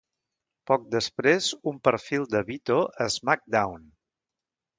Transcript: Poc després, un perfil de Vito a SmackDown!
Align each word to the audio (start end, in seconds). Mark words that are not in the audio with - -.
Poc 0.69 0.87
després, 0.95 1.49
un 1.73 1.77
perfil 1.89 2.25
de 2.33 2.41
Vito 2.49 2.79
a 3.07 3.09
SmackDown! 3.19 3.87